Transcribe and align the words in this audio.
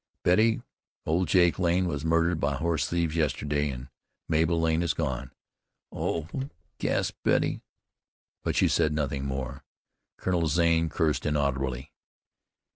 "Betty, 0.23 0.63
old 1.05 1.27
Jake 1.27 1.59
Lane 1.59 1.85
was 1.87 2.03
murdered 2.03 2.39
by 2.39 2.55
horse 2.55 2.89
thieves 2.89 3.15
yesterday, 3.15 3.69
and 3.69 3.87
Mabel 4.27 4.59
Lane 4.59 4.81
is 4.81 4.95
gone." 4.95 5.29
"Oh!" 5.91 6.27
gasped 6.79 7.21
Betty; 7.23 7.61
but 8.43 8.55
she 8.55 8.67
said 8.67 8.93
nothing 8.93 9.27
more. 9.27 9.63
Colonel 10.17 10.47
Zane 10.47 10.89
cursed 10.89 11.27
inaudibly. 11.27 11.91